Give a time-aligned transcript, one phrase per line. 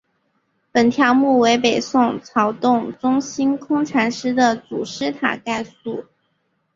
[0.71, 6.05] 本条目为北宋曹洞宗心空禅师的祖师塔概述。